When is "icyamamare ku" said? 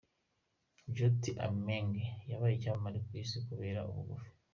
2.55-3.11